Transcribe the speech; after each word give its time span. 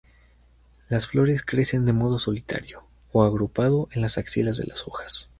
Las 0.89 1.05
flores 1.05 1.43
crecen 1.45 1.85
de 1.85 1.93
modo 1.93 2.17
solitario 2.17 2.87
o 3.11 3.21
agrupado 3.23 3.87
en 3.91 4.01
las 4.01 4.17
axilas 4.17 4.57
de 4.57 4.65
las 4.65 4.87
hojas. 4.87 5.29